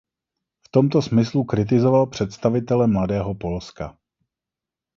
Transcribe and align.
V 0.65 0.69
tomto 0.69 1.01
smyslu 1.01 1.43
kritizoval 1.43 2.07
představitele 2.07 2.87
"Mladého 2.87 3.35
Polska". 3.35 3.97